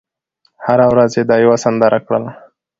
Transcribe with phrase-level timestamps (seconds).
[0.65, 2.31] هره ورځ یې دا یوه سندره کړله